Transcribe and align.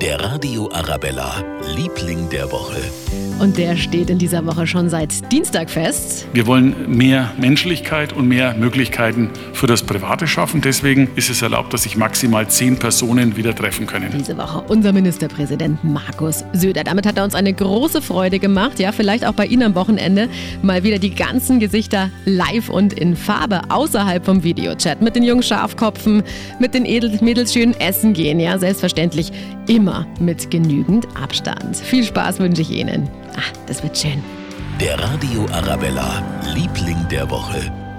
Der 0.00 0.18
Radio 0.18 0.70
Arabella, 0.72 1.44
Liebling 1.76 2.30
der 2.30 2.50
Woche. 2.50 2.80
Und 3.38 3.56
der 3.56 3.76
steht 3.76 4.10
in 4.10 4.18
dieser 4.18 4.44
Woche 4.44 4.66
schon 4.66 4.90
seit 4.90 5.32
Dienstag 5.32 5.70
fest. 5.70 6.26
Wir 6.34 6.46
wollen 6.46 6.74
mehr 6.94 7.32
Menschlichkeit 7.38 8.12
und 8.12 8.28
mehr 8.28 8.54
Möglichkeiten 8.54 9.30
für 9.54 9.66
das 9.66 9.82
Private 9.82 10.26
schaffen. 10.26 10.60
Deswegen 10.60 11.08
ist 11.16 11.30
es 11.30 11.40
erlaubt, 11.40 11.72
dass 11.72 11.84
sich 11.84 11.96
maximal 11.96 12.48
zehn 12.48 12.78
Personen 12.78 13.36
wieder 13.36 13.54
treffen 13.54 13.86
können. 13.86 14.10
Diese 14.18 14.36
Woche 14.36 14.62
unser 14.68 14.92
Ministerpräsident 14.92 15.82
Markus 15.84 16.44
Söder. 16.52 16.84
Damit 16.84 17.06
hat 17.06 17.16
er 17.16 17.24
uns 17.24 17.34
eine 17.34 17.52
große 17.52 18.02
Freude 18.02 18.38
gemacht. 18.38 18.78
Ja, 18.78 18.92
vielleicht 18.92 19.26
auch 19.26 19.34
bei 19.34 19.46
Ihnen 19.46 19.62
am 19.62 19.74
Wochenende 19.74 20.28
mal 20.62 20.82
wieder 20.82 20.98
die 20.98 21.14
ganzen 21.14 21.60
Gesichter 21.60 22.10
live 22.26 22.68
und 22.68 22.92
in 22.92 23.16
Farbe 23.16 23.62
außerhalb 23.70 24.24
vom 24.24 24.42
Videochat. 24.42 25.00
Mit 25.00 25.16
den 25.16 25.22
jungen 25.22 25.42
Schafkopfen, 25.42 26.22
mit 26.58 26.74
den 26.74 26.82
Mädels 26.82 27.52
schön 27.54 27.72
essen 27.80 28.12
gehen. 28.12 28.38
Ja, 28.38 28.58
selbstverständlich 28.58 29.32
immer 29.90 30.06
mit 30.20 30.50
genügend 30.50 31.06
Abstand. 31.16 31.76
Viel 31.76 32.04
Spaß 32.04 32.38
wünsche 32.38 32.62
ich 32.62 32.70
Ihnen. 32.70 33.08
Ah, 33.36 33.42
das 33.66 33.82
wird 33.82 33.98
schön. 33.98 34.22
Der 34.80 34.98
Radio 34.98 35.46
Arabella, 35.52 36.22
Liebling 36.54 37.06
der 37.10 37.28
Woche. 37.28 37.89